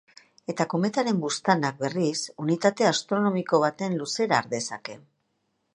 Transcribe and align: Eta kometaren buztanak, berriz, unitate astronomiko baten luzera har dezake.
Eta 0.51 0.65
kometaren 0.69 1.19
buztanak, 1.25 1.77
berriz, 1.83 2.15
unitate 2.45 2.91
astronomiko 2.93 3.61
baten 3.67 3.99
luzera 4.03 4.41
har 4.41 4.53
dezake. 4.57 4.97